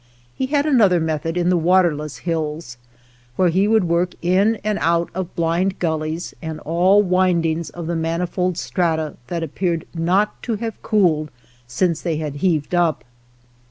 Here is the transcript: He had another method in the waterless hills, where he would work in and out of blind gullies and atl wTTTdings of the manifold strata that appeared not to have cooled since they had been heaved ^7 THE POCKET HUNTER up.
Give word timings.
He 0.35 0.47
had 0.47 0.65
another 0.65 0.99
method 0.99 1.37
in 1.37 1.49
the 1.51 1.57
waterless 1.57 2.17
hills, 2.25 2.77
where 3.35 3.49
he 3.49 3.67
would 3.67 3.83
work 3.83 4.15
in 4.23 4.55
and 4.63 4.79
out 4.81 5.11
of 5.13 5.35
blind 5.35 5.77
gullies 5.77 6.33
and 6.41 6.57
atl 6.61 7.07
wTTTdings 7.07 7.69
of 7.69 7.85
the 7.85 7.95
manifold 7.95 8.57
strata 8.57 9.17
that 9.27 9.43
appeared 9.43 9.85
not 9.93 10.41
to 10.41 10.55
have 10.55 10.81
cooled 10.81 11.29
since 11.67 12.01
they 12.01 12.17
had 12.17 12.33
been 12.33 12.39
heaved 12.41 12.65
^7 12.71 12.71
THE 12.71 12.77
POCKET 12.77 12.83
HUNTER 12.85 12.89
up. 12.89 13.03